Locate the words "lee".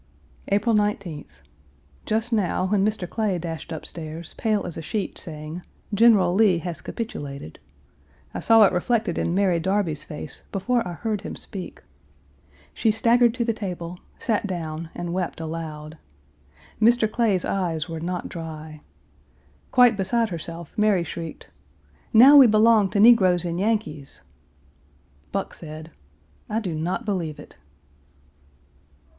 6.33-6.57